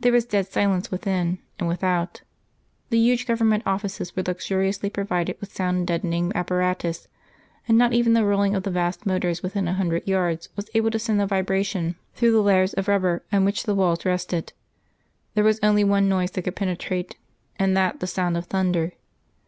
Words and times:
There 0.00 0.10
was 0.10 0.24
dead 0.24 0.48
silence 0.48 0.90
within 0.90 1.38
and 1.60 1.68
without: 1.68 2.22
the 2.90 2.98
huge 2.98 3.24
Government 3.24 3.62
offices 3.64 4.16
were 4.16 4.24
luxuriously 4.26 4.90
provided 4.90 5.36
with 5.38 5.54
sound 5.54 5.86
deadening 5.86 6.32
apparatus, 6.34 7.06
and 7.68 7.78
not 7.78 7.92
even 7.92 8.14
the 8.14 8.24
rolling 8.24 8.56
of 8.56 8.64
the 8.64 8.72
vast 8.72 9.06
motors 9.06 9.44
within 9.44 9.68
a 9.68 9.74
hundred 9.74 10.08
yards 10.08 10.48
was 10.56 10.68
able 10.74 10.90
to 10.90 10.98
send 10.98 11.22
a 11.22 11.26
vibration 11.28 11.94
through 12.16 12.32
the 12.32 12.42
layers 12.42 12.74
of 12.74 12.88
rubber 12.88 13.22
on 13.32 13.44
which 13.44 13.62
the 13.62 13.76
walls 13.76 14.04
rested. 14.04 14.52
There 15.34 15.44
was 15.44 15.60
only 15.62 15.84
one 15.84 16.08
noise 16.08 16.32
that 16.32 16.42
could 16.42 16.56
penetrate, 16.56 17.16
and 17.56 17.76
that 17.76 18.00
the 18.00 18.08
sound 18.08 18.36
of 18.36 18.46
thunder. 18.46 18.94